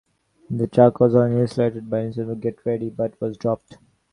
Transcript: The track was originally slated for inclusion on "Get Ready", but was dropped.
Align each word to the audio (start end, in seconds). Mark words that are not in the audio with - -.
The 0.49 0.65
track 0.65 0.99
was 0.99 1.15
originally 1.15 1.45
slated 1.45 1.87
for 1.87 1.99
inclusion 1.99 2.31
on 2.31 2.39
"Get 2.39 2.65
Ready", 2.65 2.89
but 2.89 3.21
was 3.21 3.37
dropped. 3.37 3.77